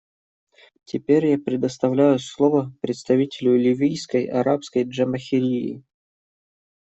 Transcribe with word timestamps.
Теперь 0.85 1.27
я 1.27 1.37
предоставляю 1.37 2.17
слово 2.17 2.73
представителю 2.81 3.55
Ливийской 3.55 4.25
Арабской 4.25 4.81
Джамахирии. 4.83 5.83